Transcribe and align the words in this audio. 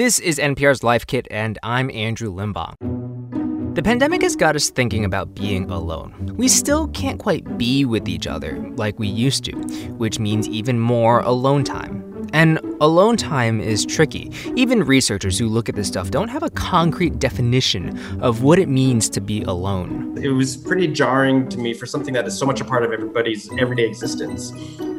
This 0.00 0.18
is 0.18 0.38
NPR's 0.38 0.82
Life 0.82 1.06
Kit, 1.06 1.28
and 1.30 1.58
I'm 1.62 1.90
Andrew 1.90 2.32
Limbong. 2.32 3.74
The 3.74 3.82
pandemic 3.82 4.22
has 4.22 4.34
got 4.34 4.56
us 4.56 4.70
thinking 4.70 5.04
about 5.04 5.34
being 5.34 5.70
alone. 5.70 6.36
We 6.38 6.48
still 6.48 6.88
can't 6.88 7.18
quite 7.18 7.58
be 7.58 7.84
with 7.84 8.08
each 8.08 8.26
other 8.26 8.56
like 8.76 8.98
we 8.98 9.08
used 9.08 9.44
to, 9.44 9.52
which 9.98 10.18
means 10.18 10.48
even 10.48 10.80
more 10.80 11.20
alone 11.20 11.64
time. 11.64 12.09
And 12.32 12.60
alone 12.80 13.16
time 13.16 13.60
is 13.60 13.84
tricky. 13.84 14.30
Even 14.56 14.84
researchers 14.84 15.38
who 15.38 15.48
look 15.48 15.68
at 15.68 15.74
this 15.74 15.88
stuff 15.88 16.10
don't 16.10 16.28
have 16.28 16.42
a 16.42 16.50
concrete 16.50 17.18
definition 17.18 17.98
of 18.20 18.42
what 18.42 18.58
it 18.58 18.68
means 18.68 19.08
to 19.10 19.20
be 19.20 19.42
alone. 19.42 20.16
It 20.22 20.30
was 20.30 20.56
pretty 20.56 20.86
jarring 20.88 21.48
to 21.48 21.58
me 21.58 21.74
for 21.74 21.86
something 21.86 22.14
that 22.14 22.26
is 22.26 22.38
so 22.38 22.46
much 22.46 22.60
a 22.60 22.64
part 22.64 22.84
of 22.84 22.92
everybody's 22.92 23.50
everyday 23.58 23.86
existence. 23.86 24.52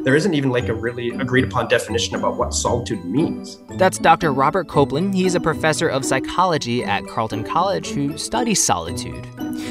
There 0.04 0.16
isn't 0.16 0.34
even 0.34 0.50
like 0.50 0.68
a 0.68 0.74
really 0.74 1.10
agreed 1.10 1.44
upon 1.44 1.68
definition 1.68 2.16
about 2.16 2.36
what 2.36 2.52
solitude 2.52 3.04
means. 3.04 3.58
That's 3.78 3.98
Dr. 3.98 4.32
Robert 4.32 4.66
Coplan. 4.66 5.14
He's 5.14 5.36
a 5.36 5.40
professor 5.40 5.88
of 5.88 6.04
psychology 6.04 6.82
at 6.82 7.06
Carleton 7.06 7.44
College 7.44 7.90
who 7.90 8.18
studies 8.18 8.62
solitude. 8.62 9.24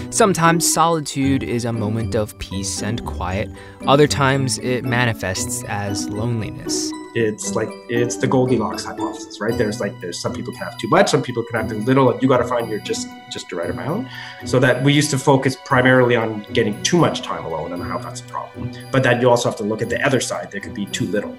Sometimes 0.10 0.72
solitude 0.72 1.44
is 1.44 1.66
a 1.66 1.74
moment 1.74 2.16
of 2.16 2.38
peace 2.40 2.82
and 2.82 3.06
quiet, 3.06 3.50
other 3.88 4.08
times 4.08 4.58
it 4.60 4.86
manifests 4.86 5.64
as 5.68 6.08
loneliness 6.10 6.92
it's 7.16 7.56
like 7.56 7.70
it's 7.90 8.18
the 8.18 8.28
Goldilocks 8.28 8.86
hypothesis, 8.86 9.40
right? 9.40 9.58
There's 9.58 9.80
like 9.80 10.00
there's 10.00 10.20
some 10.20 10.34
people 10.34 10.54
can 10.54 10.64
have 10.64 10.78
too 10.78 10.88
much, 10.88 11.10
some 11.10 11.22
people 11.22 11.44
can 11.44 11.60
have 11.62 11.70
too 11.70 11.80
little, 11.80 12.10
and 12.10 12.22
you 12.22 12.28
got 12.28 12.38
to 12.38 12.48
find 12.48 12.70
your 12.70 12.80
just 12.80 13.08
just 13.32 13.50
the 13.50 13.56
right 13.56 13.70
amount. 13.70 14.08
So 14.46 14.60
that 14.60 14.84
we 14.84 14.94
used 14.94 15.12
to 15.12 15.18
focus 15.18 15.56
primarily 15.66 16.16
on 16.16 16.46
getting 16.54 16.82
too 16.84 16.98
much 16.98 17.22
time 17.22 17.46
alone 17.46 17.74
and 17.74 17.84
how 17.84 17.98
that's 17.98 18.22
a 18.22 18.26
problem, 18.26 18.72
but 18.92 19.04
that 19.04 19.22
you 19.22 19.30
also 19.30 19.50
have 19.50 19.58
to 19.58 19.64
look 19.64 19.82
at 19.82 19.90
the 19.90 20.04
other 20.06 20.20
side. 20.20 20.52
There 20.52 20.62
could 20.62 20.74
be 20.74 20.86
too 20.88 21.06
little. 21.06 21.36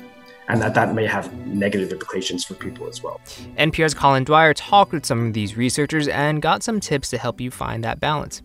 And 0.48 0.60
that 0.60 0.74
that 0.74 0.92
may 0.92 1.06
have 1.06 1.32
negative 1.46 1.92
implications 1.92 2.44
for 2.44 2.54
people 2.54 2.88
as 2.88 3.02
well. 3.02 3.20
NPR's 3.56 3.94
Colin 3.94 4.24
Dwyer 4.24 4.52
talked 4.52 4.92
with 4.92 5.06
some 5.06 5.28
of 5.28 5.32
these 5.32 5.56
researchers 5.56 6.08
and 6.08 6.42
got 6.42 6.62
some 6.62 6.80
tips 6.80 7.10
to 7.10 7.18
help 7.18 7.40
you 7.40 7.50
find 7.50 7.84
that 7.84 8.00
balance. 8.00 8.42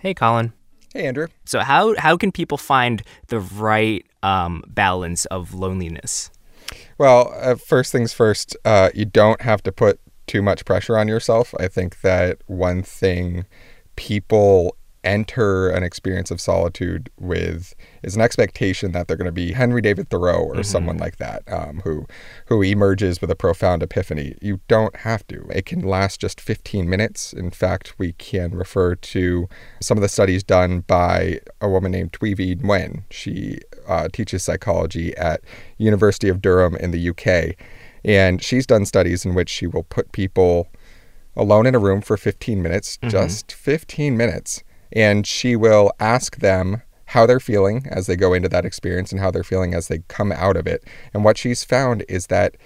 Hey, 0.00 0.14
Colin. 0.14 0.52
Hey, 0.98 1.06
Andrew. 1.06 1.28
So 1.44 1.60
how 1.60 1.94
how 1.96 2.16
can 2.16 2.32
people 2.32 2.58
find 2.58 3.04
the 3.28 3.38
right 3.38 4.04
um, 4.24 4.64
balance 4.66 5.26
of 5.26 5.54
loneliness? 5.54 6.32
Well, 6.98 7.32
uh, 7.40 7.54
first 7.54 7.92
things 7.92 8.12
first, 8.12 8.56
uh, 8.64 8.90
you 8.92 9.04
don't 9.04 9.40
have 9.42 9.62
to 9.62 9.70
put 9.70 10.00
too 10.26 10.42
much 10.42 10.64
pressure 10.64 10.98
on 10.98 11.06
yourself. 11.06 11.54
I 11.60 11.68
think 11.68 12.00
that 12.00 12.38
one 12.48 12.82
thing 12.82 13.46
people 13.94 14.76
enter 15.04 15.68
an 15.68 15.82
experience 15.82 16.30
of 16.30 16.40
solitude 16.40 17.10
with 17.18 17.74
is 18.02 18.16
an 18.16 18.22
expectation 18.22 18.92
that 18.92 19.06
they're 19.06 19.16
going 19.16 19.26
to 19.26 19.32
be 19.32 19.52
Henry 19.52 19.80
David 19.80 20.10
Thoreau 20.10 20.42
or 20.42 20.54
mm-hmm. 20.54 20.62
someone 20.62 20.98
like 20.98 21.16
that, 21.16 21.42
um, 21.50 21.80
who 21.84 22.06
who 22.46 22.62
emerges 22.62 23.20
with 23.20 23.30
a 23.30 23.36
profound 23.36 23.82
epiphany. 23.82 24.36
You 24.40 24.60
don't 24.68 24.94
have 24.96 25.26
to. 25.28 25.46
It 25.50 25.66
can 25.66 25.80
last 25.80 26.20
just 26.20 26.40
15 26.40 26.88
minutes. 26.88 27.32
In 27.32 27.50
fact, 27.50 27.94
we 27.98 28.12
can 28.12 28.52
refer 28.52 28.94
to 28.96 29.48
some 29.80 29.96
of 29.96 30.02
the 30.02 30.08
studies 30.08 30.42
done 30.42 30.80
by 30.80 31.40
a 31.60 31.68
woman 31.68 31.92
named 31.92 32.16
Vie 32.20 32.56
Nguyen. 32.56 33.04
She 33.10 33.58
uh, 33.86 34.08
teaches 34.12 34.42
psychology 34.42 35.16
at 35.16 35.40
University 35.78 36.28
of 36.28 36.42
Durham 36.42 36.74
in 36.76 36.90
the 36.90 37.10
UK, 37.10 37.56
and 38.04 38.42
she's 38.42 38.66
done 38.66 38.84
studies 38.84 39.24
in 39.24 39.34
which 39.34 39.48
she 39.48 39.66
will 39.66 39.84
put 39.84 40.12
people 40.12 40.68
alone 41.36 41.66
in 41.66 41.74
a 41.74 41.78
room 41.78 42.00
for 42.00 42.16
15 42.16 42.60
minutes, 42.60 42.96
mm-hmm. 42.96 43.10
just 43.10 43.52
15 43.52 44.16
minutes 44.16 44.64
and 44.92 45.26
she 45.26 45.56
will 45.56 45.92
ask 46.00 46.38
them 46.38 46.82
how 47.06 47.24
they're 47.24 47.40
feeling 47.40 47.86
as 47.90 48.06
they 48.06 48.16
go 48.16 48.34
into 48.34 48.48
that 48.50 48.66
experience 48.66 49.12
and 49.12 49.20
how 49.20 49.30
they're 49.30 49.42
feeling 49.42 49.74
as 49.74 49.88
they 49.88 50.00
come 50.08 50.30
out 50.30 50.56
of 50.56 50.66
it. 50.66 50.84
And 51.14 51.24
what 51.24 51.38
she's 51.38 51.64
found 51.64 52.04
is 52.08 52.26
that 52.26 52.56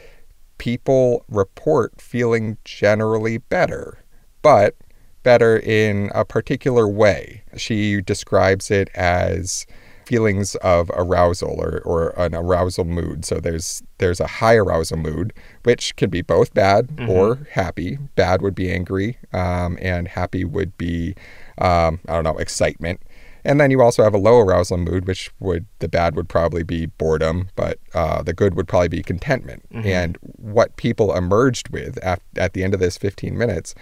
people 0.59 1.25
report 1.29 2.01
feeling 2.01 2.59
generally 2.65 3.39
better, 3.39 3.99
but 4.43 4.77
better 5.23 5.59
in 5.59 6.11
a 6.15 6.25
particular 6.25 6.89
way. 6.89 7.45
She 7.57 8.01
describes 8.01 8.71
it 8.71 8.91
as 8.95 9.67
feelings 10.07 10.55
of 10.57 10.91
arousal 10.95 11.61
or, 11.61 11.81
or 11.85 12.11
an 12.19 12.35
arousal 12.35 12.85
mood. 12.85 13.25
So 13.25 13.41
there's 13.41 13.83
there's 13.99 14.21
a 14.21 14.27
high 14.27 14.57
arousal 14.57 14.99
mood, 14.99 15.33
which 15.63 15.95
can 15.97 16.11
be 16.11 16.23
both 16.23 16.53
bad 16.55 16.89
mm-hmm. 16.89 17.09
or 17.09 17.47
happy. 17.53 17.99
Bad 18.17 18.43
would 18.43 18.55
be 18.55 18.71
angry, 18.71 19.19
um, 19.33 19.79
and 19.81 20.09
happy 20.09 20.45
would 20.45 20.77
be 20.77 21.15
um, 21.59 22.01
I 22.09 22.15
don't 22.15 22.25
know, 22.25 22.39
excitement. 22.39 23.01
And 23.45 23.61
then 23.61 23.71
you 23.71 23.83
also 23.83 24.05
have 24.05 24.15
a 24.15 24.19
low 24.19 24.39
arousal 24.39 24.79
mood, 24.79 25.07
which 25.07 25.31
would 25.41 25.67
the 25.81 25.89
bad 25.89 26.15
would 26.15 26.29
probably 26.29 26.63
be 26.63 26.87
boredom, 26.87 27.49
but 27.57 27.79
uh, 27.93 28.23
the 28.23 28.33
good 28.33 28.55
would 28.55 28.69
probably 28.69 28.89
be 28.89 29.03
contentment. 29.03 29.65
Mm-hmm. 29.73 29.89
And 29.89 30.19
what 30.23 30.77
people 30.77 31.15
emerged 31.15 31.71
with 31.71 31.99
at, 31.99 32.23
at 32.37 32.53
the 32.53 32.63
end 32.63 32.73
of 32.73 32.81
this 32.81 32.97
15 32.97 33.37
minutes 33.37 33.75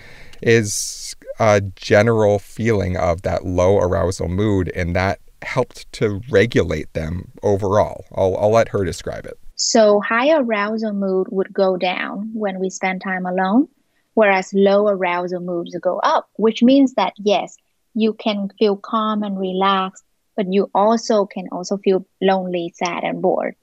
is 0.42 1.14
a 1.38 1.60
general 1.60 2.38
feeling 2.38 2.96
of 2.96 3.22
that 3.22 3.44
low 3.44 3.78
arousal 3.78 4.28
mood, 4.28 4.72
and 4.74 4.96
that 4.96 5.20
helped 5.42 5.90
to 5.92 6.20
regulate 6.30 6.92
them 6.94 7.32
overall. 7.42 8.04
I'll, 8.14 8.36
I'll 8.36 8.50
let 8.52 8.68
her 8.68 8.84
describe 8.84 9.26
it. 9.26 9.38
So, 9.56 10.00
high 10.00 10.34
arousal 10.36 10.94
mood 10.94 11.26
would 11.30 11.52
go 11.52 11.76
down 11.76 12.30
when 12.32 12.58
we 12.58 12.70
spend 12.70 13.02
time 13.02 13.26
alone 13.26 13.68
whereas 14.14 14.52
low 14.52 14.88
arousal 14.88 15.40
moods 15.40 15.76
go 15.80 15.98
up, 15.98 16.28
which 16.36 16.62
means 16.62 16.94
that 16.94 17.14
yes, 17.18 17.56
you 17.94 18.12
can 18.12 18.50
feel 18.58 18.76
calm 18.76 19.22
and 19.22 19.38
relaxed, 19.38 20.04
but 20.36 20.52
you 20.52 20.70
also 20.74 21.26
can 21.26 21.48
also 21.52 21.76
feel 21.78 22.06
lonely, 22.20 22.72
sad, 22.76 23.02
and 23.04 23.22
bored. 23.22 23.56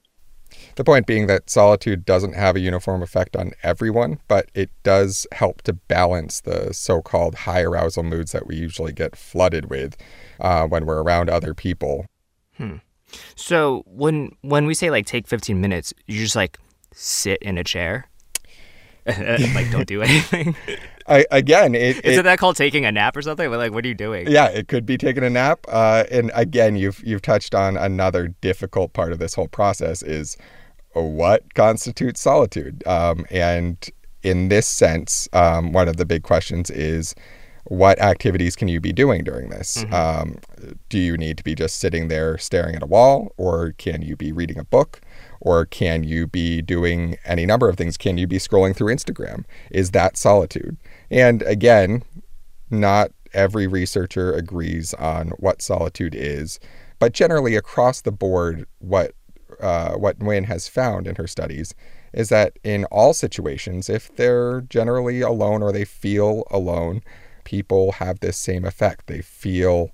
The 0.76 0.84
point 0.84 1.06
being 1.06 1.26
that 1.26 1.50
solitude 1.50 2.04
doesn't 2.04 2.34
have 2.34 2.56
a 2.56 2.60
uniform 2.60 3.02
effect 3.02 3.36
on 3.36 3.52
everyone, 3.62 4.20
but 4.28 4.50
it 4.54 4.70
does 4.82 5.26
help 5.32 5.62
to 5.62 5.72
balance 5.72 6.40
the 6.40 6.72
so 6.72 7.02
called 7.02 7.34
high 7.34 7.62
arousal 7.62 8.02
moods 8.02 8.32
that 8.32 8.46
we 8.46 8.56
usually 8.56 8.92
get 8.92 9.16
flooded 9.16 9.70
with 9.70 9.96
uh, 10.40 10.66
when 10.66 10.86
we're 10.86 11.02
around 11.02 11.30
other 11.30 11.54
people. 11.54 12.06
Hmm. 12.56 12.76
So 13.36 13.82
when 13.86 14.36
when 14.42 14.66
we 14.66 14.74
say 14.74 14.90
like 14.90 15.06
take 15.06 15.26
15 15.26 15.60
minutes, 15.60 15.94
you 16.06 16.18
just 16.18 16.36
like 16.36 16.58
sit 16.92 17.40
in 17.42 17.58
a 17.58 17.64
chair 17.64 18.07
like 19.54 19.70
don't 19.70 19.86
do 19.86 20.02
anything. 20.02 20.54
I, 21.08 21.24
again, 21.30 21.74
it, 21.74 22.04
isn't 22.04 22.20
it, 22.20 22.22
that 22.24 22.38
called 22.38 22.56
taking 22.56 22.84
a 22.84 22.92
nap 22.92 23.16
or 23.16 23.22
something? 23.22 23.48
But 23.48 23.58
Like, 23.58 23.72
what 23.72 23.84
are 23.84 23.88
you 23.88 23.94
doing? 23.94 24.30
Yeah, 24.30 24.48
it 24.48 24.68
could 24.68 24.84
be 24.84 24.98
taking 24.98 25.24
a 25.24 25.30
nap. 25.30 25.60
Uh, 25.66 26.04
and 26.10 26.30
again, 26.34 26.76
you've 26.76 27.02
you've 27.04 27.22
touched 27.22 27.54
on 27.54 27.76
another 27.76 28.28
difficult 28.40 28.92
part 28.92 29.12
of 29.12 29.18
this 29.18 29.34
whole 29.34 29.48
process 29.48 30.02
is 30.02 30.36
what 30.92 31.54
constitutes 31.54 32.20
solitude. 32.20 32.86
Um, 32.86 33.24
and 33.30 33.88
in 34.22 34.48
this 34.48 34.66
sense, 34.66 35.28
um, 35.32 35.72
one 35.72 35.88
of 35.88 35.96
the 35.96 36.04
big 36.04 36.22
questions 36.22 36.70
is 36.70 37.14
what 37.64 38.00
activities 38.00 38.56
can 38.56 38.68
you 38.68 38.80
be 38.80 38.92
doing 38.92 39.24
during 39.24 39.50
this? 39.50 39.84
Mm-hmm. 39.84 39.94
Um, 39.94 40.38
do 40.88 40.98
you 40.98 41.16
need 41.16 41.36
to 41.38 41.44
be 41.44 41.54
just 41.54 41.78
sitting 41.78 42.08
there 42.08 42.38
staring 42.38 42.74
at 42.74 42.82
a 42.82 42.86
wall, 42.86 43.32
or 43.36 43.72
can 43.78 44.02
you 44.02 44.16
be 44.16 44.32
reading 44.32 44.58
a 44.58 44.64
book? 44.64 45.00
Or 45.40 45.64
can 45.64 46.04
you 46.04 46.26
be 46.26 46.62
doing 46.62 47.16
any 47.24 47.46
number 47.46 47.68
of 47.68 47.76
things? 47.76 47.96
Can 47.96 48.18
you 48.18 48.26
be 48.26 48.38
scrolling 48.38 48.74
through 48.74 48.94
Instagram? 48.94 49.44
Is 49.70 49.92
that 49.92 50.16
solitude? 50.16 50.76
And 51.10 51.42
again, 51.42 52.02
not 52.70 53.12
every 53.32 53.66
researcher 53.66 54.32
agrees 54.32 54.94
on 54.94 55.28
what 55.38 55.62
solitude 55.62 56.14
is, 56.14 56.58
but 56.98 57.12
generally 57.12 57.54
across 57.54 58.00
the 58.00 58.12
board, 58.12 58.66
what 58.78 59.12
uh, 59.60 59.94
what 59.94 60.18
Nguyen 60.18 60.44
has 60.44 60.68
found 60.68 61.06
in 61.06 61.16
her 61.16 61.26
studies 61.26 61.74
is 62.12 62.28
that 62.28 62.58
in 62.62 62.84
all 62.86 63.12
situations, 63.12 63.88
if 63.88 64.14
they're 64.16 64.60
generally 64.62 65.20
alone 65.20 65.62
or 65.62 65.72
they 65.72 65.84
feel 65.84 66.44
alone, 66.50 67.02
people 67.44 67.92
have 67.92 68.20
this 68.20 68.36
same 68.36 68.64
effect. 68.64 69.06
They 69.06 69.20
feel 69.20 69.90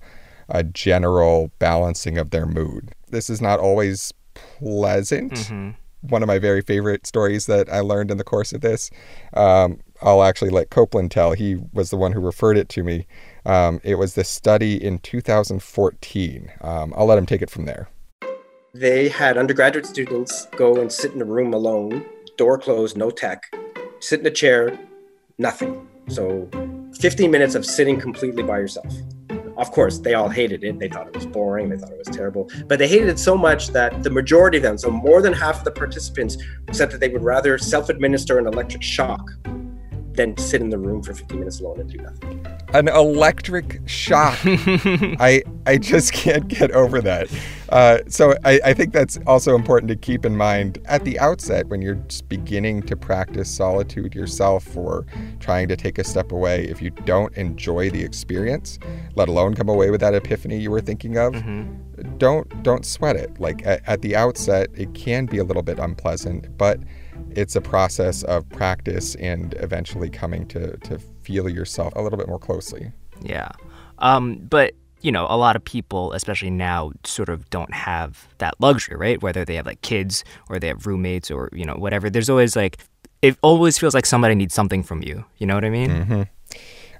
a 0.49 0.63
general 0.63 1.51
balancing 1.59 2.17
of 2.17 2.29
their 2.29 2.45
mood. 2.45 2.91
This 3.09 3.29
is 3.29 3.41
not 3.41 3.59
always 3.59 4.13
pleasant. 4.59 5.33
Mm-hmm. 5.33 5.69
One 6.09 6.21
of 6.21 6.27
my 6.27 6.37
very 6.37 6.61
favorite 6.61 7.07
stories 7.07 7.47
that 7.47 7.67
I 7.71 7.79
learned 7.79 8.11
in 8.11 8.17
the 8.17 8.23
course 8.23 8.53
of 8.53 8.61
this, 8.61 8.91
um, 9.33 9.79
I'll 10.01 10.23
actually 10.23 10.51
let 10.51 10.69
Coplan 10.69 11.09
tell. 11.09 11.33
He 11.33 11.55
was 11.73 11.89
the 11.89 11.97
one 11.97 12.11
who 12.11 12.19
referred 12.19 12.57
it 12.57 12.69
to 12.69 12.83
me. 12.83 13.07
Um, 13.45 13.81
it 13.83 13.95
was 13.95 14.13
this 14.13 14.29
study 14.29 14.81
in 14.81 14.99
2014. 14.99 16.51
Um, 16.61 16.93
I'll 16.95 17.07
let 17.07 17.17
him 17.17 17.25
take 17.25 17.41
it 17.41 17.49
from 17.49 17.65
there. 17.65 17.89
They 18.73 19.09
had 19.09 19.37
undergraduate 19.37 19.85
students 19.85 20.47
go 20.57 20.79
and 20.79 20.91
sit 20.91 21.13
in 21.13 21.21
a 21.21 21.25
room 21.25 21.53
alone, 21.53 22.05
door 22.37 22.57
closed, 22.57 22.97
no 22.97 23.09
tech, 23.09 23.43
sit 23.99 24.19
in 24.19 24.25
a 24.25 24.31
chair, 24.31 24.77
nothing. 25.37 25.87
So 26.09 26.49
15 26.99 27.31
minutes 27.31 27.55
of 27.55 27.65
sitting 27.65 27.99
completely 27.99 28.43
by 28.43 28.59
yourself. 28.59 28.93
Of 29.57 29.71
course, 29.71 29.99
they 29.99 30.13
all 30.13 30.29
hated 30.29 30.63
it. 30.63 30.79
They 30.79 30.89
thought 30.89 31.07
it 31.07 31.15
was 31.15 31.25
boring. 31.25 31.69
They 31.69 31.77
thought 31.77 31.91
it 31.91 31.97
was 31.97 32.15
terrible. 32.15 32.49
But 32.67 32.79
they 32.79 32.87
hated 32.87 33.09
it 33.09 33.19
so 33.19 33.37
much 33.37 33.69
that 33.69 34.03
the 34.03 34.09
majority 34.09 34.57
of 34.57 34.63
them, 34.63 34.77
so 34.77 34.91
more 34.91 35.21
than 35.21 35.33
half 35.33 35.59
of 35.59 35.63
the 35.63 35.71
participants, 35.71 36.37
said 36.71 36.91
that 36.91 36.99
they 36.99 37.09
would 37.09 37.23
rather 37.23 37.57
self 37.57 37.89
administer 37.89 38.37
an 38.37 38.47
electric 38.47 38.83
shock 38.83 39.29
than 40.15 40.37
sit 40.37 40.61
in 40.61 40.69
the 40.69 40.77
room 40.77 41.01
for 41.01 41.13
15 41.13 41.39
minutes 41.39 41.59
alone 41.59 41.79
and 41.79 41.89
do 41.89 41.97
nothing. 41.97 42.45
an 42.73 42.87
electric 42.87 43.81
shock. 43.85 44.37
I 44.45 45.43
I 45.65 45.77
just 45.77 46.13
can't 46.13 46.47
get 46.47 46.71
over 46.71 47.01
that. 47.01 47.29
Uh, 47.69 47.99
so 48.07 48.35
I, 48.43 48.59
I 48.63 48.73
think 48.73 48.93
that's 48.93 49.17
also 49.25 49.55
important 49.55 49.89
to 49.89 49.95
keep 49.95 50.25
in 50.25 50.37
mind 50.37 50.79
at 50.85 51.03
the 51.03 51.19
outset 51.19 51.67
when 51.67 51.81
you're 51.81 51.95
just 51.95 52.29
beginning 52.29 52.83
to 52.83 52.95
practice 52.95 53.49
solitude 53.49 54.13
yourself 54.13 54.77
or 54.77 55.05
trying 55.39 55.67
to 55.69 55.75
take 55.75 55.97
a 55.97 56.03
step 56.03 56.31
away. 56.31 56.65
If 56.65 56.81
you 56.81 56.91
don't 56.91 57.35
enjoy 57.35 57.89
the 57.89 58.03
experience, 58.03 58.77
let 59.15 59.27
alone 59.27 59.55
come 59.55 59.69
away 59.69 59.89
with 59.89 60.01
that 60.01 60.13
epiphany 60.13 60.59
you 60.59 60.69
were 60.69 60.81
thinking 60.81 61.17
of, 61.17 61.33
mm-hmm. 61.33 62.17
don't 62.17 62.63
don't 62.63 62.85
sweat 62.85 63.15
it. 63.15 63.39
Like 63.39 63.65
at, 63.65 63.81
at 63.87 64.01
the 64.01 64.15
outset, 64.15 64.69
it 64.75 64.93
can 64.93 65.25
be 65.25 65.39
a 65.39 65.43
little 65.43 65.63
bit 65.63 65.79
unpleasant, 65.79 66.57
but 66.57 66.79
it's 67.31 67.55
a 67.55 67.61
process 67.61 68.23
of 68.23 68.47
practice 68.49 69.15
and 69.15 69.53
eventually 69.59 70.09
coming 70.09 70.47
to 70.47 70.77
to 70.77 70.99
feel 71.23 71.49
yourself 71.49 71.93
a 71.95 72.01
little 72.01 72.17
bit 72.17 72.27
more 72.27 72.39
closely. 72.39 72.91
Yeah. 73.21 73.51
Um, 73.99 74.37
but 74.49 74.73
you 75.01 75.11
know, 75.11 75.27
a 75.29 75.37
lot 75.37 75.55
of 75.55 75.63
people, 75.63 76.13
especially 76.13 76.49
now, 76.49 76.91
sort 77.03 77.29
of 77.29 77.47
don't 77.51 77.71
have 77.73 78.27
that 78.39 78.55
luxury, 78.59 78.95
right? 78.97 79.21
Whether 79.21 79.45
they 79.45 79.53
have 79.55 79.67
like 79.67 79.81
kids 79.81 80.23
or 80.49 80.57
they 80.57 80.67
have 80.67 80.87
roommates 80.87 81.29
or, 81.29 81.49
you 81.53 81.63
know, 81.63 81.75
whatever. 81.75 82.09
There's 82.09 82.29
always 82.29 82.55
like, 82.55 82.79
it 83.21 83.37
always 83.43 83.77
feels 83.77 83.93
like 83.93 84.07
somebody 84.07 84.33
needs 84.33 84.55
something 84.55 84.81
from 84.81 85.03
you. 85.03 85.23
You 85.37 85.45
know 85.45 85.53
what 85.53 85.63
I 85.63 85.69
mean? 85.69 85.89
Mm-hmm. 85.91 86.23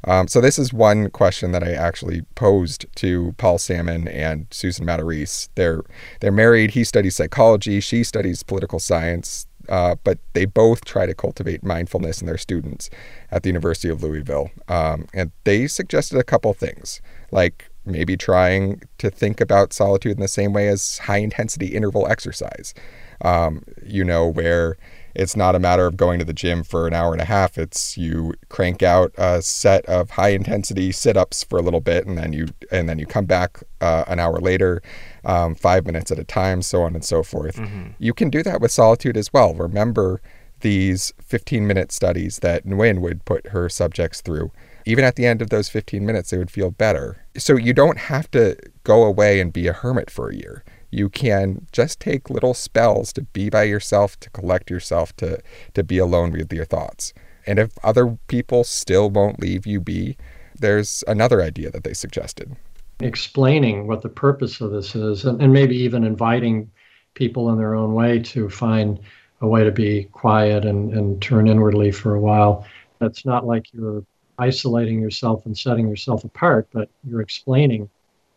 Um, 0.08 0.28
so 0.28 0.40
this 0.40 0.60
is 0.60 0.72
one 0.72 1.10
question 1.10 1.52
that 1.54 1.64
I 1.64 1.72
actually 1.72 2.22
posed 2.36 2.86
to 2.98 3.34
Paul 3.38 3.58
Salmon 3.58 4.08
and 4.08 4.46
Susan 4.52 4.86
Matarese. 4.86 5.50
They're 5.56 5.82
they're 6.20 6.32
married. 6.32 6.72
He 6.72 6.84
studies 6.84 7.16
psychology. 7.16 7.80
She 7.80 8.04
studies 8.04 8.44
political 8.44 8.78
science. 8.78 9.48
Uh, 9.70 9.96
but 10.04 10.20
they 10.34 10.46
both 10.46 10.86
try 10.86 11.06
to 11.06 11.14
cultivate 11.14 11.64
mindfulness 11.64 12.22
in 12.22 12.28
their 12.28 12.38
students 12.38 12.90
at 13.32 13.44
the 13.44 13.50
University 13.50 13.90
of 13.90 14.04
Louisville. 14.04 14.52
Um, 14.68 15.08
and 15.14 15.32
they 15.44 15.68
suggested 15.68 16.18
a 16.18 16.24
couple 16.24 16.54
things, 16.54 17.02
like 17.32 17.70
maybe 17.86 18.18
trying 18.18 18.82
to 18.98 19.10
think 19.10 19.40
about 19.40 19.74
solitude 19.74 20.14
in 20.14 20.22
the 20.22 20.28
same 20.28 20.54
way 20.54 20.68
as 20.68 21.00
high 21.00 21.18
intensity 21.18 21.68
interval 21.68 22.08
exercise. 22.08 22.74
Um, 23.22 23.64
you 23.86 24.04
know, 24.04 24.28
where 24.28 24.78
it's 25.16 25.36
not 25.36 25.56
a 25.56 25.60
matter 25.60 25.86
of 25.86 25.98
going 25.98 26.20
to 26.20 26.26
the 26.26 26.34
gym 26.34 26.64
for 26.64 26.88
an 26.88 26.94
hour 26.94 27.14
and 27.14 27.22
a 27.22 27.26
half. 27.26 27.58
It's 27.58 27.98
you 27.98 28.34
crank 28.50 28.84
out 28.84 29.14
a 29.18 29.42
set 29.42 29.86
of 29.86 30.12
high 30.12 30.30
intensity 30.30 30.92
sit 30.92 31.18
ups 31.18 31.44
for 31.44 31.58
a 31.58 31.62
little 31.62 31.82
bit, 31.82 32.06
and 32.06 32.18
then 32.18 32.34
you 32.34 32.48
and 32.72 32.90
then 32.90 33.00
you 33.00 33.06
come 33.06 33.26
back 33.26 33.64
uh, 33.82 34.04
an 34.08 34.20
hour 34.20 34.40
later, 34.40 34.82
um, 35.24 35.56
five 35.56 35.86
minutes 35.86 36.12
at 36.12 36.20
a 36.20 36.24
time, 36.24 36.62
so 36.62 36.82
on 36.84 36.96
and 36.96 37.06
so 37.06 37.24
forth. 37.24 37.56
Mm-hmm. 37.56 37.92
You 38.00 38.14
can 38.14 38.30
do 38.30 38.44
that 38.44 38.62
with 38.62 38.72
solitude 38.72 39.18
as 39.18 39.32
well. 39.32 39.54
Remember 39.54 40.22
these 40.62 41.14
15 41.22 41.68
minute 41.68 41.92
studies 41.92 42.40
that 42.40 42.66
Nguyen 42.66 43.00
would 43.00 43.26
put 43.26 43.48
her 43.48 43.70
subjects 43.70 44.22
through. 44.22 44.52
Even 44.86 45.04
at 45.04 45.16
the 45.16 45.26
end 45.26 45.42
of 45.42 45.50
those 45.50 45.68
15 45.68 46.06
minutes, 46.06 46.30
they 46.30 46.38
would 46.38 46.52
feel 46.52 46.72
better. 46.72 47.26
So 47.38 47.56
you 47.56 47.74
don't 47.74 47.98
have 47.98 48.30
to 48.32 48.58
go 48.84 49.04
away 49.04 49.40
and 49.40 49.52
be 49.52 49.68
a 49.68 49.74
hermit 49.74 50.10
for 50.10 50.30
a 50.30 50.36
year 50.36 50.64
you 50.92 51.10
can 51.10 51.68
just 51.72 52.00
take 52.00 52.30
little 52.30 52.54
spells 52.54 53.12
to 53.14 53.22
be 53.22 53.50
by 53.50 53.64
yourself, 53.64 54.20
to 54.22 54.30
collect 54.30 54.70
yourself, 54.70 55.16
to, 55.18 55.40
to 55.74 55.84
be 55.84 55.98
alone 55.98 56.32
with 56.32 56.52
your 56.54 56.66
thoughts. 56.66 57.14
And 57.46 57.60
if 57.60 57.72
other 57.84 58.18
people 58.28 58.64
still 58.64 59.10
won't 59.10 59.40
leave 59.40 59.66
you 59.66 59.80
be, 59.80 60.18
there's 60.58 61.04
another 61.08 61.42
idea 61.42 61.70
that 61.72 61.84
they 61.84 61.94
suggested. 61.94 62.56
Explaining 63.02 63.88
what 63.88 64.02
the 64.02 64.10
purpose 64.10 64.62
of 64.62 64.72
this 64.72 64.96
is, 64.96 65.26
and, 65.26 65.42
and 65.42 65.52
maybe 65.52 65.76
even 65.76 66.04
inviting 66.04 66.72
people 67.14 67.50
in 67.50 67.58
their 67.58 67.76
own 67.76 67.94
way 67.94 68.20
to 68.20 68.50
find 68.50 69.00
a 69.42 69.48
way 69.48 69.64
to 69.64 69.72
be 69.72 70.06
quiet 70.06 70.66
and, 70.66 70.94
and 70.94 71.22
turn 71.22 71.48
inwardly 71.48 71.92
for 71.92 72.16
a 72.16 72.22
while. 72.22 72.66
It's 73.02 73.26
not 73.26 73.46
like 73.46 73.74
you're 73.74 74.04
isolating 74.40 75.00
yourself 75.00 75.46
and 75.46 75.58
setting 75.58 75.88
yourself 75.88 76.24
apart, 76.24 76.68
but 76.72 76.90
you're 77.08 77.22
explaining 77.22 77.90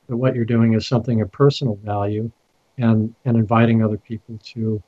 that 0.09 0.17
what 0.17 0.35
you're 0.35 0.45
doing 0.45 0.75
is 0.75 0.87
something 0.87 1.21
of 1.21 1.31
personal 1.31 1.77
value 1.85 2.31
and 2.79 3.15
and 3.25 3.37
inviting 3.37 3.83
other 3.83 3.99
people 3.99 4.39
to 4.45 4.83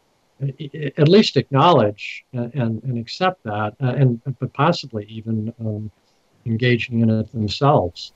at 0.97 1.09
least 1.09 1.37
acknowledge 1.37 2.25
and, 2.33 2.55
and, 2.55 2.83
and 2.83 2.99
accept 2.99 3.43
that, 3.45 3.75
uh, 3.83 3.95
and 3.97 4.21
but 4.39 4.53
possibly 4.55 5.05
even 5.07 5.53
um, 5.61 5.91
engaging 6.47 7.01
in 7.01 7.11
it 7.11 7.31
themselves. 7.33 8.13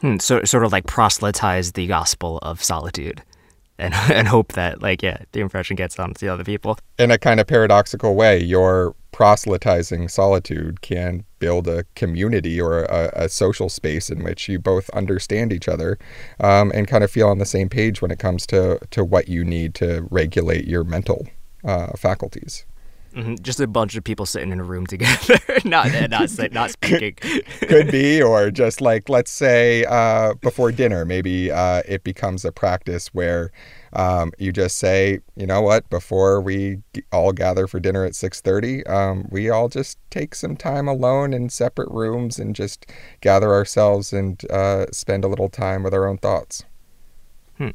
Hmm, 0.00 0.18
so 0.18 0.42
sort 0.44 0.64
of 0.64 0.72
like 0.72 0.86
proselytize 0.86 1.72
the 1.72 1.86
gospel 1.86 2.38
of 2.38 2.62
solitude. 2.62 3.22
And, 3.76 3.92
and 3.92 4.28
hope 4.28 4.52
that 4.52 4.82
like 4.82 5.02
yeah 5.02 5.24
the 5.32 5.40
impression 5.40 5.74
gets 5.74 5.98
on 5.98 6.14
to 6.14 6.20
the 6.24 6.32
other 6.32 6.44
people 6.44 6.78
in 6.96 7.10
a 7.10 7.18
kind 7.18 7.40
of 7.40 7.48
paradoxical 7.48 8.14
way 8.14 8.40
you're 8.40 8.94
proselytizing 9.14 10.08
solitude 10.08 10.80
can 10.80 11.24
build 11.38 11.68
a 11.68 11.84
community 11.94 12.60
or 12.60 12.82
a, 12.82 13.12
a, 13.14 13.28
social 13.28 13.68
space 13.68 14.10
in 14.10 14.24
which 14.24 14.48
you 14.48 14.58
both 14.58 14.90
understand 14.90 15.52
each 15.52 15.68
other 15.68 15.96
um, 16.40 16.72
and 16.74 16.88
kind 16.88 17.04
of 17.04 17.10
feel 17.12 17.28
on 17.28 17.38
the 17.38 17.46
same 17.46 17.68
page 17.68 18.02
when 18.02 18.10
it 18.10 18.18
comes 18.18 18.44
to, 18.44 18.76
to 18.90 19.04
what 19.04 19.28
you 19.28 19.44
need 19.44 19.72
to 19.72 20.04
regulate 20.10 20.66
your 20.66 20.82
mental 20.82 21.28
uh, 21.62 21.92
faculties. 21.96 22.66
Mm-hmm. 23.14 23.36
Just 23.42 23.60
a 23.60 23.68
bunch 23.68 23.94
of 23.94 24.02
people 24.02 24.26
sitting 24.26 24.50
in 24.50 24.58
a 24.58 24.64
room 24.64 24.84
together, 24.84 25.38
not 25.64 25.92
not 26.10 26.28
not 26.52 26.70
speaking. 26.72 27.14
Could 27.60 27.92
be, 27.92 28.20
or 28.20 28.50
just 28.50 28.80
like 28.80 29.08
let's 29.08 29.30
say 29.30 29.84
uh, 29.84 30.34
before 30.34 30.72
dinner, 30.72 31.04
maybe 31.04 31.52
uh, 31.52 31.82
it 31.86 32.02
becomes 32.02 32.44
a 32.44 32.50
practice 32.50 33.14
where 33.14 33.52
um, 33.94 34.32
you 34.38 34.52
just 34.52 34.78
say, 34.78 35.20
you 35.36 35.46
know 35.46 35.60
what, 35.60 35.88
before 35.90 36.40
we 36.40 36.78
all 37.12 37.32
gather 37.32 37.66
for 37.66 37.80
dinner 37.80 38.04
at 38.04 38.14
six 38.14 38.40
thirty, 38.40 38.84
um, 38.86 39.26
we 39.30 39.50
all 39.50 39.68
just 39.68 39.98
take 40.10 40.34
some 40.34 40.56
time 40.56 40.88
alone 40.88 41.32
in 41.32 41.48
separate 41.48 41.90
rooms 41.90 42.38
and 42.38 42.54
just 42.54 42.86
gather 43.20 43.52
ourselves 43.52 44.12
and 44.12 44.48
uh, 44.50 44.86
spend 44.92 45.24
a 45.24 45.28
little 45.28 45.48
time 45.48 45.82
with 45.82 45.94
our 45.94 46.06
own 46.06 46.18
thoughts. 46.18 46.64
Hmm. 47.58 47.70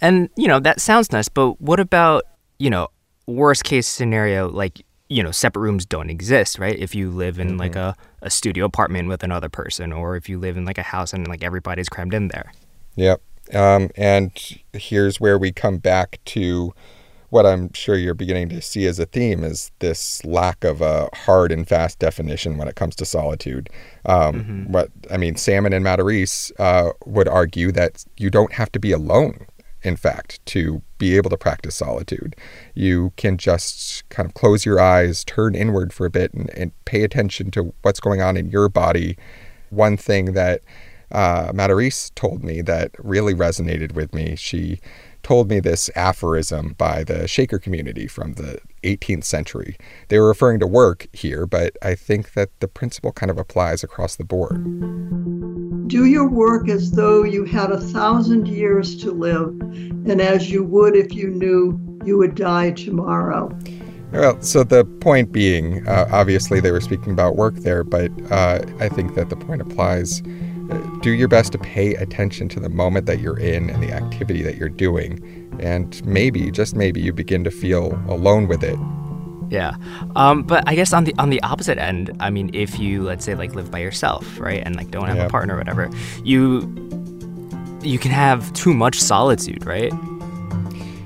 And 0.00 0.30
you 0.36 0.48
know 0.48 0.60
that 0.60 0.80
sounds 0.80 1.12
nice, 1.12 1.28
but 1.28 1.60
what 1.60 1.80
about 1.80 2.24
you 2.58 2.70
know 2.70 2.88
worst 3.26 3.64
case 3.64 3.86
scenario, 3.86 4.48
like 4.48 4.82
you 5.08 5.22
know, 5.22 5.30
separate 5.30 5.62
rooms 5.62 5.86
don't 5.86 6.10
exist, 6.10 6.58
right? 6.58 6.76
If 6.76 6.94
you 6.94 7.10
live 7.10 7.38
in 7.38 7.50
mm-hmm. 7.50 7.58
like 7.58 7.76
a, 7.76 7.94
a 8.22 8.30
studio 8.30 8.64
apartment 8.64 9.08
with 9.08 9.22
another 9.22 9.48
person, 9.48 9.92
or 9.92 10.16
if 10.16 10.28
you 10.28 10.38
live 10.38 10.56
in 10.56 10.64
like 10.64 10.78
a 10.78 10.82
house 10.82 11.12
and 11.12 11.26
like 11.28 11.44
everybody's 11.44 11.88
crammed 11.88 12.14
in 12.14 12.28
there. 12.28 12.52
Yep. 12.96 13.20
Um, 13.54 13.90
and 13.96 14.32
here's 14.72 15.20
where 15.20 15.38
we 15.38 15.52
come 15.52 15.78
back 15.78 16.18
to 16.26 16.74
what 17.30 17.44
I'm 17.44 17.72
sure 17.72 17.96
you're 17.96 18.14
beginning 18.14 18.48
to 18.50 18.62
see 18.62 18.86
as 18.86 18.98
a 18.98 19.06
theme 19.06 19.42
is 19.42 19.72
this 19.80 20.24
lack 20.24 20.64
of 20.64 20.80
a 20.80 21.08
hard 21.12 21.50
and 21.50 21.66
fast 21.66 21.98
definition 21.98 22.56
when 22.56 22.68
it 22.68 22.76
comes 22.76 22.94
to 22.96 23.04
solitude. 23.04 23.68
Um, 24.04 24.34
mm-hmm. 24.34 24.72
What 24.72 24.90
I 25.10 25.16
mean, 25.16 25.36
Salmon 25.36 25.72
and 25.72 25.84
Matarese 25.84 26.52
uh, 26.58 26.92
would 27.04 27.28
argue 27.28 27.72
that 27.72 28.04
you 28.16 28.30
don't 28.30 28.52
have 28.52 28.70
to 28.72 28.78
be 28.78 28.92
alone 28.92 29.46
in 29.86 29.96
fact, 29.96 30.44
to 30.46 30.82
be 30.98 31.16
able 31.16 31.30
to 31.30 31.36
practice 31.36 31.76
solitude. 31.76 32.34
You 32.74 33.12
can 33.16 33.36
just 33.36 34.08
kind 34.08 34.28
of 34.28 34.34
close 34.34 34.66
your 34.66 34.80
eyes, 34.80 35.24
turn 35.24 35.54
inward 35.54 35.92
for 35.92 36.06
a 36.06 36.10
bit, 36.10 36.34
and, 36.34 36.50
and 36.50 36.72
pay 36.86 37.04
attention 37.04 37.52
to 37.52 37.72
what's 37.82 38.00
going 38.00 38.20
on 38.20 38.36
in 38.36 38.50
your 38.50 38.68
body. 38.68 39.16
One 39.70 39.96
thing 39.96 40.32
that 40.32 40.62
uh, 41.12 41.52
Matarese 41.52 42.14
told 42.14 42.42
me 42.42 42.60
that 42.62 42.90
really 42.98 43.34
resonated 43.34 43.92
with 43.92 44.14
me, 44.14 44.36
she 44.36 44.80
told 45.22 45.48
me 45.48 45.58
this 45.58 45.90
aphorism 45.96 46.74
by 46.78 47.02
the 47.02 47.26
Shaker 47.26 47.58
community 47.58 48.06
from 48.06 48.34
the 48.34 48.60
18th 48.84 49.24
century. 49.24 49.76
They 50.08 50.20
were 50.20 50.28
referring 50.28 50.60
to 50.60 50.66
work 50.68 51.08
here, 51.12 51.46
but 51.46 51.76
I 51.82 51.96
think 51.96 52.34
that 52.34 52.50
the 52.60 52.68
principle 52.68 53.12
kind 53.12 53.30
of 53.30 53.36
applies 53.38 53.82
across 53.82 54.14
the 54.16 54.24
board. 54.24 54.62
Do 55.88 56.04
your 56.04 56.28
work 56.28 56.68
as 56.68 56.92
though 56.92 57.24
you 57.24 57.44
had 57.44 57.70
a 57.70 57.80
thousand 57.80 58.46
years 58.46 58.96
to 59.02 59.10
live, 59.10 59.48
and 59.60 60.20
as 60.20 60.50
you 60.50 60.62
would 60.62 60.94
if 60.94 61.12
you 61.12 61.28
knew 61.28 61.78
you 62.04 62.16
would 62.18 62.36
die 62.36 62.70
tomorrow. 62.70 63.50
Well, 64.12 64.40
so 64.40 64.62
the 64.62 64.84
point 64.84 65.32
being, 65.32 65.86
uh, 65.88 66.08
obviously 66.12 66.60
they 66.60 66.70
were 66.70 66.80
speaking 66.80 67.12
about 67.12 67.34
work 67.34 67.56
there, 67.56 67.82
but 67.82 68.12
uh, 68.30 68.64
I 68.78 68.88
think 68.88 69.16
that 69.16 69.28
the 69.28 69.36
point 69.36 69.60
applies 69.60 70.22
do 71.06 71.12
your 71.12 71.28
best 71.28 71.52
to 71.52 71.58
pay 71.58 71.94
attention 71.94 72.48
to 72.48 72.58
the 72.58 72.68
moment 72.68 73.06
that 73.06 73.20
you're 73.20 73.38
in 73.38 73.70
and 73.70 73.80
the 73.80 73.92
activity 73.92 74.42
that 74.42 74.56
you're 74.56 74.68
doing. 74.68 75.22
And 75.60 76.04
maybe, 76.04 76.50
just 76.50 76.74
maybe, 76.74 77.00
you 77.00 77.12
begin 77.12 77.44
to 77.44 77.50
feel 77.52 77.92
alone 78.08 78.48
with 78.48 78.64
it. 78.64 78.76
Yeah, 79.48 79.76
um, 80.16 80.42
but 80.42 80.64
I 80.66 80.74
guess 80.74 80.92
on 80.92 81.04
the 81.04 81.14
on 81.16 81.30
the 81.30 81.40
opposite 81.44 81.78
end, 81.78 82.10
I 82.18 82.30
mean, 82.30 82.50
if 82.52 82.80
you 82.80 83.04
let's 83.04 83.24
say 83.24 83.36
like 83.36 83.54
live 83.54 83.70
by 83.70 83.78
yourself, 83.78 84.40
right, 84.40 84.60
and 84.66 84.74
like 84.74 84.90
don't 84.90 85.06
have 85.06 85.20
a 85.20 85.28
partner 85.28 85.54
or 85.54 85.58
whatever, 85.58 85.88
you 86.24 86.62
you 87.82 88.00
can 88.00 88.10
have 88.10 88.52
too 88.54 88.74
much 88.74 89.00
solitude, 89.00 89.64
right? 89.64 89.92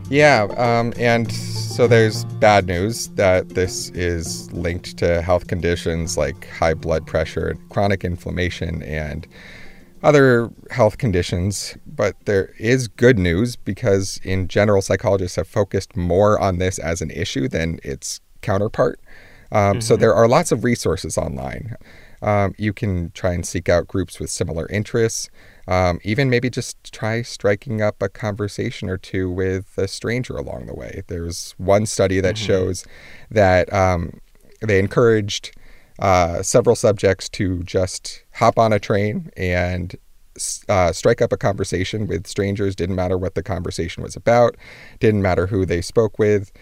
Yeah, 0.09 0.45
um, 0.57 0.95
and 0.97 1.31
so 1.31 1.87
there's 1.87 2.25
bad 2.41 2.67
news 2.67 3.09
that 3.17 3.51
this 3.51 3.91
is 3.91 4.51
linked 4.55 4.97
to 4.97 5.21
health 5.21 5.47
conditions 5.47 6.17
like 6.17 6.49
high 6.49 6.73
blood 6.73 7.07
pressure, 7.07 7.59
chronic 7.69 8.03
inflammation, 8.03 8.83
and 8.85 9.29
other 10.03 10.51
health 10.71 10.99
conditions. 10.99 11.77
But 11.87 12.17
there 12.25 12.55
is 12.59 12.89
good 12.89 13.19
news 13.19 13.57
because, 13.57 14.21
in 14.25 14.49
general, 14.49 14.83
psychologists 14.83 15.37
have 15.37 15.49
focused 15.49 15.97
more 15.97 16.39
on 16.39 16.59
this 16.59 16.79
as 16.79 17.03
an 17.03 17.11
issue 17.11 17.49
than 17.49 17.79
its 17.83 18.21
counterpart. 18.43 19.01
Um, 19.53 19.61
mm-hmm. 19.61 19.81
So 19.81 19.97
there 19.97 20.15
are 20.15 20.29
lots 20.29 20.53
of 20.53 20.65
resources 20.65 21.19
online. 21.19 21.77
Um, 22.23 22.55
you 22.59 22.73
can 22.73 23.11
try 23.13 23.33
and 23.33 23.47
seek 23.47 23.69
out 23.69 23.89
groups 23.89 24.21
with 24.21 24.31
similar 24.31 24.67
interests. 24.69 25.31
Um, 25.67 26.01
even 26.03 26.29
maybe 26.29 26.51
just 26.51 26.93
try 26.93 27.23
striking 27.23 27.81
up 27.81 28.03
a 28.03 28.09
conversation 28.09 28.89
or 28.89 28.99
two 28.99 29.31
with 29.31 29.79
a 29.79 29.87
stranger 29.87 30.37
along 30.37 30.67
the 30.67 30.75
way. 30.75 31.03
There's 31.07 31.55
one 31.59 31.87
study 31.87 32.21
that 32.21 32.35
mm-hmm. 32.35 32.47
shows 32.47 32.85
that 33.31 33.73
um, 33.73 34.21
they 34.61 34.79
encouraged 34.79 35.53
uh, 36.01 36.43
several 36.43 36.75
subjects 36.75 37.29
to 37.29 37.63
just 37.63 38.25
hop 38.35 38.59
on 38.59 38.73
a 38.73 38.79
train 38.79 39.31
and 39.37 39.97
uh, 40.69 40.93
strike 40.93 41.21
up 41.21 41.33
a 41.33 41.37
conversation 41.37 42.07
with 42.07 42.27
strangers. 42.27 42.75
Didn't 42.75 42.97
matter 42.97 43.19
what 43.19 43.35
the 43.35 43.43
conversation 43.43 44.03
was 44.03 44.17
about, 44.17 44.57
didn't 44.99 45.23
matter 45.23 45.47
who 45.49 45.67
they 45.67 45.83
spoke 45.83 46.19
with, 46.19 46.53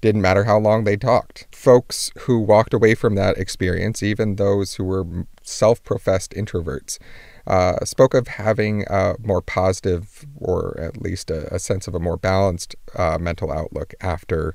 didn't 0.00 0.22
matter 0.22 0.44
how 0.44 0.58
long 0.58 0.84
they 0.84 0.96
talked. 0.96 1.46
Folks 1.52 2.10
who 2.20 2.40
walked 2.40 2.74
away 2.74 2.94
from 2.94 3.14
that 3.14 3.36
experience, 3.38 4.02
even 4.02 4.36
those 4.36 4.74
who 4.74 4.84
were 4.84 5.06
self 5.42 5.82
professed 5.84 6.32
introverts, 6.32 6.98
uh, 7.46 7.84
spoke 7.84 8.14
of 8.14 8.28
having 8.28 8.84
a 8.88 9.14
more 9.22 9.42
positive 9.42 10.24
or 10.36 10.78
at 10.80 11.00
least 11.00 11.30
a, 11.30 11.52
a 11.54 11.58
sense 11.58 11.86
of 11.86 11.94
a 11.94 12.00
more 12.00 12.16
balanced 12.16 12.74
uh, 12.96 13.18
mental 13.20 13.52
outlook 13.52 13.94
after 14.00 14.54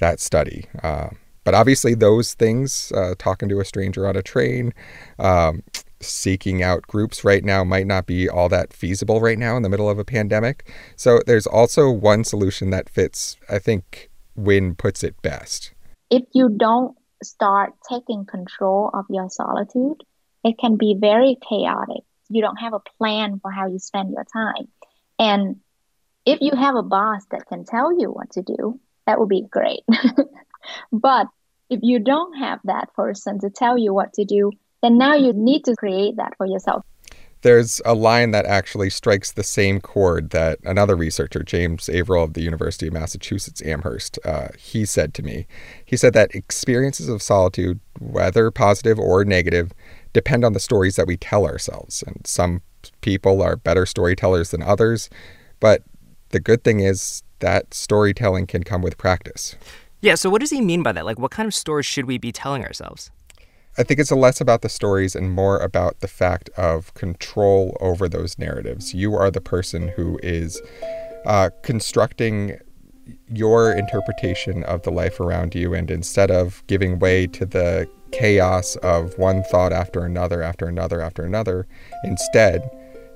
that 0.00 0.20
study. 0.20 0.66
But 1.48 1.54
obviously, 1.54 1.94
those 1.94 2.34
things, 2.34 2.92
uh, 2.94 3.14
talking 3.18 3.48
to 3.48 3.58
a 3.58 3.64
stranger 3.64 4.06
on 4.06 4.16
a 4.16 4.22
train, 4.22 4.74
um, 5.18 5.62
seeking 5.98 6.62
out 6.62 6.82
groups 6.82 7.24
right 7.24 7.42
now 7.42 7.64
might 7.64 7.86
not 7.86 8.04
be 8.04 8.28
all 8.28 8.50
that 8.50 8.74
feasible 8.74 9.22
right 9.22 9.38
now 9.38 9.56
in 9.56 9.62
the 9.62 9.70
middle 9.70 9.88
of 9.88 9.98
a 9.98 10.04
pandemic. 10.04 10.70
So 10.96 11.20
there's 11.26 11.46
also 11.46 11.90
one 11.90 12.24
solution 12.24 12.68
that 12.68 12.90
fits, 12.90 13.38
I 13.48 13.60
think 13.60 14.10
Nguyen 14.38 14.76
puts 14.76 15.02
it 15.02 15.22
best. 15.22 15.72
If 16.10 16.24
you 16.34 16.50
don't 16.54 16.94
start 17.22 17.72
taking 17.88 18.26
control 18.26 18.90
of 18.92 19.06
your 19.08 19.30
solitude, 19.30 20.02
it 20.44 20.58
can 20.58 20.76
be 20.76 20.96
very 21.00 21.38
chaotic. 21.48 22.04
You 22.28 22.42
don't 22.42 22.58
have 22.58 22.74
a 22.74 22.82
plan 22.98 23.38
for 23.40 23.50
how 23.50 23.68
you 23.68 23.78
spend 23.78 24.12
your 24.12 24.26
time. 24.30 24.68
And 25.18 25.60
if 26.26 26.42
you 26.42 26.52
have 26.54 26.74
a 26.74 26.82
boss 26.82 27.24
that 27.30 27.46
can 27.46 27.64
tell 27.64 27.98
you 27.98 28.10
what 28.10 28.32
to 28.32 28.42
do, 28.42 28.78
that 29.06 29.18
would 29.18 29.30
be 29.30 29.46
great. 29.50 29.80
but 30.92 31.28
if 31.70 31.80
you 31.82 31.98
don't 31.98 32.34
have 32.38 32.60
that 32.64 32.92
person 32.94 33.38
to 33.40 33.50
tell 33.50 33.76
you 33.76 33.92
what 33.92 34.12
to 34.14 34.24
do, 34.24 34.50
then 34.82 34.98
now 34.98 35.14
you 35.14 35.32
need 35.32 35.64
to 35.64 35.74
create 35.76 36.16
that 36.16 36.34
for 36.36 36.46
yourself. 36.46 36.84
There's 37.42 37.80
a 37.84 37.94
line 37.94 38.32
that 38.32 38.46
actually 38.46 38.90
strikes 38.90 39.30
the 39.30 39.44
same 39.44 39.80
chord 39.80 40.30
that 40.30 40.58
another 40.64 40.96
researcher, 40.96 41.44
James 41.44 41.88
Averill 41.88 42.24
of 42.24 42.34
the 42.34 42.42
University 42.42 42.88
of 42.88 42.94
Massachusetts 42.94 43.62
Amherst, 43.62 44.18
uh, 44.24 44.48
he 44.58 44.84
said 44.84 45.14
to 45.14 45.22
me. 45.22 45.46
He 45.84 45.96
said 45.96 46.14
that 46.14 46.34
experiences 46.34 47.08
of 47.08 47.22
solitude, 47.22 47.78
whether 48.00 48.50
positive 48.50 48.98
or 48.98 49.24
negative, 49.24 49.72
depend 50.12 50.44
on 50.44 50.52
the 50.52 50.58
stories 50.58 50.96
that 50.96 51.06
we 51.06 51.16
tell 51.16 51.46
ourselves. 51.46 52.02
And 52.04 52.26
some 52.26 52.62
people 53.02 53.40
are 53.40 53.56
better 53.56 53.86
storytellers 53.86 54.50
than 54.50 54.62
others, 54.62 55.08
but 55.60 55.84
the 56.30 56.40
good 56.40 56.64
thing 56.64 56.80
is 56.80 57.22
that 57.38 57.72
storytelling 57.72 58.48
can 58.48 58.64
come 58.64 58.82
with 58.82 58.98
practice. 58.98 59.54
Yeah, 60.00 60.14
so 60.14 60.30
what 60.30 60.40
does 60.40 60.50
he 60.50 60.60
mean 60.60 60.82
by 60.82 60.92
that? 60.92 61.04
Like, 61.04 61.18
what 61.18 61.30
kind 61.30 61.46
of 61.46 61.54
stories 61.54 61.86
should 61.86 62.06
we 62.06 62.18
be 62.18 62.30
telling 62.30 62.64
ourselves? 62.64 63.10
I 63.76 63.82
think 63.82 64.00
it's 64.00 64.10
less 64.10 64.40
about 64.40 64.62
the 64.62 64.68
stories 64.68 65.14
and 65.14 65.30
more 65.30 65.58
about 65.58 66.00
the 66.00 66.08
fact 66.08 66.50
of 66.56 66.92
control 66.94 67.76
over 67.80 68.08
those 68.08 68.38
narratives. 68.38 68.92
You 68.92 69.14
are 69.14 69.30
the 69.30 69.40
person 69.40 69.88
who 69.88 70.18
is 70.22 70.60
uh, 71.26 71.50
constructing 71.62 72.58
your 73.32 73.72
interpretation 73.72 74.64
of 74.64 74.82
the 74.82 74.90
life 74.90 75.20
around 75.20 75.54
you, 75.54 75.74
and 75.74 75.90
instead 75.90 76.30
of 76.30 76.62
giving 76.66 76.98
way 76.98 77.26
to 77.28 77.46
the 77.46 77.88
chaos 78.12 78.76
of 78.76 79.16
one 79.18 79.42
thought 79.44 79.72
after 79.72 80.04
another, 80.04 80.42
after 80.42 80.66
another, 80.66 81.00
after 81.00 81.24
another, 81.24 81.66
instead, 82.04 82.68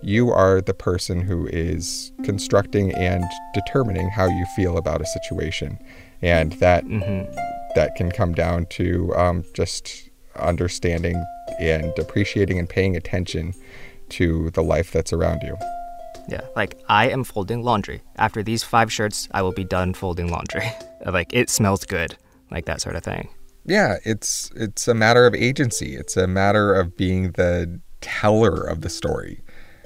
you 0.03 0.31
are 0.31 0.61
the 0.61 0.75
person 0.75 1.21
who 1.21 1.47
is 1.49 2.13
constructing 2.25 2.93
and 2.95 3.25
determining 3.55 4.11
how 4.11 4.27
you 4.27 4.45
feel 4.57 4.77
about 4.77 5.01
a 5.01 5.07
situation, 5.07 5.79
and 6.23 6.53
that 6.55 6.85
mm-hmm. 6.85 7.31
that 7.75 7.95
can 7.97 8.11
come 8.11 8.33
down 8.33 8.67
to 8.67 9.15
um, 9.17 9.45
just 9.55 10.11
understanding 10.37 11.23
and 11.61 11.97
appreciating 11.99 12.59
and 12.59 12.69
paying 12.69 12.97
attention 12.97 13.55
to 14.09 14.51
the 14.51 14.63
life 14.63 14.93
that's 14.93 15.13
around 15.13 15.43
you. 15.43 15.57
Yeah, 16.29 16.43
like 16.55 16.79
I 16.89 17.09
am 17.09 17.25
folding 17.25 17.63
laundry. 17.63 18.03
After 18.17 18.43
these 18.43 18.63
five 18.63 18.93
shirts, 18.93 19.29
I 19.33 19.43
will 19.43 19.53
be 19.53 19.65
done 19.65 19.93
folding 19.95 20.29
laundry. 20.29 20.73
like 21.07 21.33
it 21.33 21.51
smells 21.51 21.85
good, 21.85 22.17
like 22.51 22.67
that 22.67 22.81
sort 22.81 22.97
of 22.97 23.03
thing. 23.03 23.29
Yeah, 23.65 23.97
it's 24.05 24.51
it's 24.55 24.89
a 24.89 24.95
matter 24.95 25.27
of 25.27 25.35
agency. 25.35 25.97
It's 25.97 26.17
a 26.17 26.27
matter 26.27 26.75
of 26.75 26.97
being 26.97 27.33
the 27.33 27.81
teller 28.01 28.65
of 28.65 28.81
the 28.81 28.91
story 28.91 29.41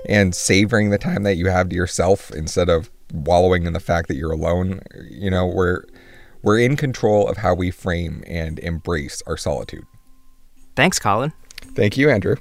and 0.09 0.35
savoring 0.35 0.91
the 0.91 0.99
time 0.99 1.23
that 1.25 1.37
you 1.37 1.49
have 1.49 1.69
to 1.69 1.77
yourself 1.77 2.31
instead 2.31 2.69
of 2.69 2.91
wallowing 3.13 3.67
in 3.67 3.73
the 3.73 3.81
fact 3.81 4.09
that 4.09 4.17
you're 4.17 4.33
alone. 4.33 4.81
You 5.11 5.31
know, 5.31 5.47
we're 5.47 5.85
we're 6.43 6.61
in 6.61 6.77
control 6.77 7.29
of 7.29 7.39
how 7.39 7.55
we 7.55 7.71
frame 7.71 8.23
and 8.27 8.59
embrace 8.61 9.23
our 9.27 9.37
solitude. 9.37 9.85
Thanks, 10.75 10.99
Colin. 10.99 11.33
Thank 11.75 11.97
you, 11.97 12.11
Andrew. 12.11 12.37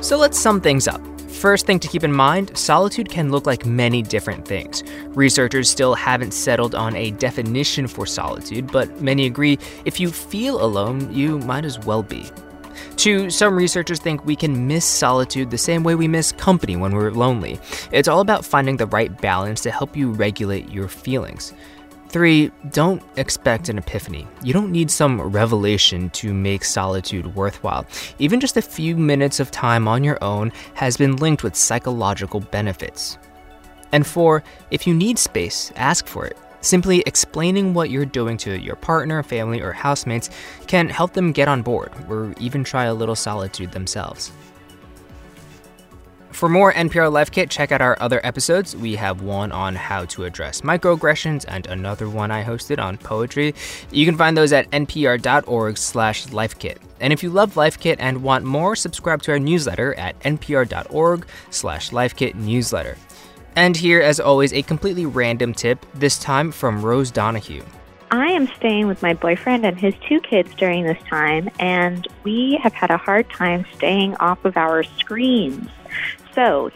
So 0.00 0.16
let's 0.16 0.38
sum 0.38 0.60
things 0.60 0.86
up. 0.86 1.00
First 1.30 1.66
thing 1.66 1.78
to 1.80 1.88
keep 1.88 2.02
in 2.02 2.12
mind 2.12 2.56
solitude 2.56 3.10
can 3.10 3.30
look 3.30 3.44
like 3.44 3.66
many 3.66 4.02
different 4.02 4.48
things. 4.48 4.82
Researchers 5.08 5.68
still 5.68 5.94
haven't 5.94 6.32
settled 6.32 6.74
on 6.74 6.96
a 6.96 7.10
definition 7.12 7.86
for 7.86 8.06
solitude, 8.06 8.72
but 8.72 9.02
many 9.02 9.26
agree 9.26 9.58
if 9.84 10.00
you 10.00 10.10
feel 10.10 10.64
alone, 10.64 11.12
you 11.12 11.38
might 11.40 11.64
as 11.64 11.78
well 11.80 12.02
be. 12.02 12.24
Two, 12.96 13.28
some 13.28 13.54
researchers 13.54 14.00
think 14.00 14.24
we 14.24 14.34
can 14.34 14.66
miss 14.66 14.84
solitude 14.84 15.50
the 15.50 15.58
same 15.58 15.84
way 15.84 15.94
we 15.94 16.08
miss 16.08 16.32
company 16.32 16.76
when 16.76 16.92
we're 16.92 17.10
lonely. 17.10 17.60
It's 17.92 18.08
all 18.08 18.20
about 18.20 18.44
finding 18.44 18.78
the 18.78 18.86
right 18.86 19.20
balance 19.20 19.60
to 19.62 19.70
help 19.70 19.94
you 19.96 20.10
regulate 20.10 20.70
your 20.70 20.88
feelings. 20.88 21.52
Three, 22.08 22.50
don't 22.70 23.02
expect 23.16 23.68
an 23.68 23.76
epiphany. 23.76 24.26
You 24.42 24.54
don't 24.54 24.72
need 24.72 24.90
some 24.90 25.20
revelation 25.20 26.08
to 26.10 26.32
make 26.32 26.64
solitude 26.64 27.34
worthwhile. 27.34 27.84
Even 28.18 28.40
just 28.40 28.56
a 28.56 28.62
few 28.62 28.96
minutes 28.96 29.40
of 29.40 29.50
time 29.50 29.86
on 29.86 30.02
your 30.02 30.22
own 30.24 30.50
has 30.74 30.96
been 30.96 31.16
linked 31.16 31.42
with 31.42 31.54
psychological 31.54 32.40
benefits. 32.40 33.18
And 33.92 34.06
four, 34.06 34.42
if 34.70 34.86
you 34.86 34.94
need 34.94 35.18
space, 35.18 35.72
ask 35.76 36.06
for 36.06 36.26
it. 36.26 36.38
Simply 36.60 37.02
explaining 37.06 37.74
what 37.74 37.90
you're 37.90 38.04
doing 38.04 38.36
to 38.38 38.58
your 38.58 38.76
partner, 38.76 39.22
family, 39.22 39.60
or 39.60 39.72
housemates 39.72 40.30
can 40.66 40.88
help 40.88 41.12
them 41.12 41.32
get 41.32 41.48
on 41.48 41.62
board 41.62 41.92
or 42.08 42.34
even 42.38 42.64
try 42.64 42.84
a 42.84 42.94
little 42.94 43.14
solitude 43.14 43.72
themselves. 43.72 44.32
For 46.36 46.50
more 46.50 46.70
NPR 46.74 47.10
Life 47.10 47.30
Kit, 47.30 47.48
check 47.48 47.72
out 47.72 47.80
our 47.80 47.96
other 47.98 48.20
episodes. 48.22 48.76
We 48.76 48.96
have 48.96 49.22
one 49.22 49.52
on 49.52 49.74
how 49.74 50.04
to 50.04 50.24
address 50.24 50.60
microaggressions 50.60 51.46
and 51.48 51.66
another 51.66 52.10
one 52.10 52.30
I 52.30 52.44
hosted 52.44 52.78
on 52.78 52.98
poetry. 52.98 53.54
You 53.90 54.04
can 54.04 54.18
find 54.18 54.36
those 54.36 54.52
at 54.52 54.70
npr.org 54.70 55.78
slash 55.78 56.26
lifekit. 56.26 56.76
And 57.00 57.14
if 57.14 57.22
you 57.22 57.30
love 57.30 57.56
Life 57.56 57.80
Kit 57.80 57.98
and 58.00 58.22
want 58.22 58.44
more, 58.44 58.76
subscribe 58.76 59.22
to 59.22 59.32
our 59.32 59.38
newsletter 59.38 59.94
at 59.94 60.20
npr.org 60.20 61.26
slash 61.48 61.88
lifekit 61.88 62.34
newsletter. 62.34 62.98
And 63.56 63.74
here, 63.74 64.02
as 64.02 64.20
always, 64.20 64.52
a 64.52 64.60
completely 64.60 65.06
random 65.06 65.54
tip, 65.54 65.84
this 65.94 66.18
time 66.18 66.52
from 66.52 66.82
Rose 66.82 67.10
Donahue. 67.10 67.64
I 68.10 68.26
am 68.26 68.46
staying 68.48 68.86
with 68.86 69.02
my 69.02 69.14
boyfriend 69.14 69.64
and 69.64 69.80
his 69.80 69.94
two 70.06 70.20
kids 70.20 70.54
during 70.54 70.84
this 70.84 71.02
time, 71.08 71.48
and 71.58 72.06
we 72.22 72.60
have 72.62 72.74
had 72.74 72.90
a 72.90 72.98
hard 72.98 73.28
time 73.30 73.64
staying 73.74 74.14
off 74.16 74.44
of 74.44 74.58
our 74.58 74.82
screens. 74.82 75.68
So, 76.34 76.70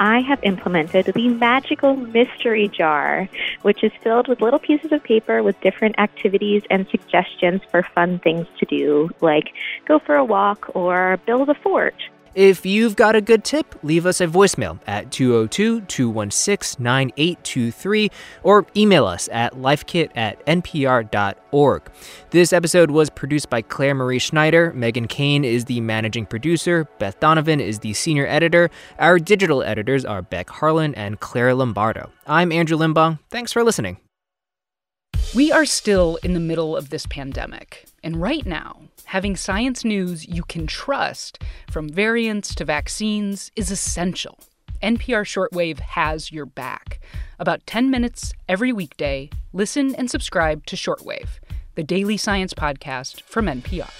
I 0.00 0.20
have 0.22 0.42
implemented 0.42 1.06
the 1.06 1.28
magical 1.28 1.94
mystery 1.94 2.66
jar, 2.66 3.28
which 3.62 3.84
is 3.84 3.92
filled 4.02 4.26
with 4.26 4.40
little 4.40 4.58
pieces 4.58 4.90
of 4.90 5.04
paper 5.04 5.40
with 5.44 5.60
different 5.60 6.00
activities 6.00 6.64
and 6.68 6.84
suggestions 6.88 7.62
for 7.70 7.84
fun 7.84 8.18
things 8.18 8.48
to 8.58 8.66
do, 8.66 9.08
like 9.20 9.54
go 9.86 10.00
for 10.00 10.16
a 10.16 10.24
walk 10.24 10.74
or 10.74 11.20
build 11.26 11.48
a 11.48 11.54
fort. 11.54 11.94
If 12.34 12.66
you've 12.66 12.96
got 12.96 13.14
a 13.14 13.20
good 13.20 13.44
tip, 13.44 13.76
leave 13.84 14.06
us 14.06 14.20
a 14.20 14.26
voicemail 14.26 14.80
at 14.88 15.12
202 15.12 15.82
216 15.82 16.82
9823 16.82 18.10
or 18.42 18.66
email 18.76 19.06
us 19.06 19.28
at 19.30 19.54
lifekit 19.54 20.10
at 20.16 20.44
npr.org. 20.46 21.82
This 22.30 22.52
episode 22.52 22.90
was 22.90 23.08
produced 23.08 23.50
by 23.50 23.62
Claire 23.62 23.94
Marie 23.94 24.18
Schneider. 24.18 24.72
Meghan 24.72 25.08
Keane 25.08 25.44
is 25.44 25.66
the 25.66 25.80
managing 25.80 26.26
producer. 26.26 26.88
Beth 26.98 27.20
Donovan 27.20 27.60
is 27.60 27.78
the 27.78 27.92
senior 27.92 28.26
editor. 28.26 28.68
Our 28.98 29.20
digital 29.20 29.62
editors 29.62 30.04
are 30.04 30.20
Beck 30.20 30.50
Harlan 30.50 30.96
and 30.96 31.20
Claire 31.20 31.54
Lombardo. 31.54 32.10
I'm 32.26 32.50
Andrew 32.50 32.76
Limbong. 32.76 33.20
Thanks 33.30 33.52
for 33.52 33.62
listening. 33.62 33.98
We 35.34 35.50
are 35.50 35.64
still 35.64 36.16
in 36.22 36.32
the 36.32 36.38
middle 36.38 36.76
of 36.76 36.90
this 36.90 37.06
pandemic. 37.06 37.86
And 38.04 38.22
right 38.22 38.46
now, 38.46 38.82
having 39.06 39.34
science 39.34 39.84
news 39.84 40.28
you 40.28 40.44
can 40.44 40.68
trust, 40.68 41.42
from 41.68 41.88
variants 41.88 42.54
to 42.54 42.64
vaccines, 42.64 43.50
is 43.56 43.72
essential. 43.72 44.38
NPR 44.80 45.24
Shortwave 45.24 45.80
has 45.80 46.30
your 46.30 46.46
back. 46.46 47.00
About 47.40 47.66
10 47.66 47.90
minutes 47.90 48.32
every 48.48 48.72
weekday, 48.72 49.28
listen 49.52 49.92
and 49.96 50.08
subscribe 50.08 50.66
to 50.66 50.76
Shortwave, 50.76 51.40
the 51.74 51.82
daily 51.82 52.16
science 52.16 52.54
podcast 52.54 53.20
from 53.22 53.46
NPR. 53.46 53.90